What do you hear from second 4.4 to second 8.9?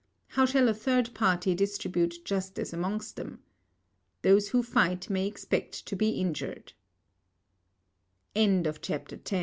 who fight may expect to be injured. CHAPTER XI THE